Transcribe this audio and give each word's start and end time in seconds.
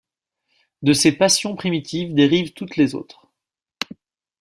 De 0.81 0.93
ces 0.93 1.11
passions 1.11 1.55
primitives 1.55 2.15
dérivent 2.15 2.53
toutes 2.53 2.75
les 2.75 2.95
autres. 2.95 3.29